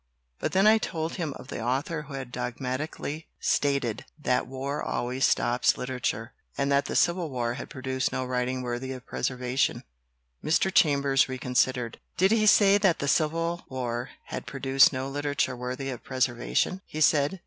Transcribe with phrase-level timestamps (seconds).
[0.39, 4.81] But when I told him of the author who had dogmatical ly stated that war
[4.81, 9.05] always stops literature, and that the Civil War had produced no writing wor thy of
[9.05, 9.83] preservation,
[10.43, 10.73] Mr.
[10.73, 11.99] Chambers reconsidered.
[12.17, 16.99] "Did he say that the Civil War had produced no literature worthy of preservation?" he
[16.99, 17.39] said.